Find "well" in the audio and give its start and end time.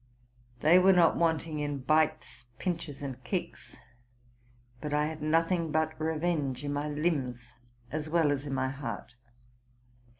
8.09-8.31